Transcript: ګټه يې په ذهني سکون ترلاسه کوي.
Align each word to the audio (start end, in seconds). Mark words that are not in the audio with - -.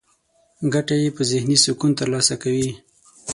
ګټه 0.73 0.95
يې 1.01 1.09
په 1.15 1.21
ذهني 1.31 1.57
سکون 1.63 1.91
ترلاسه 1.99 2.35
کوي. 2.43 2.69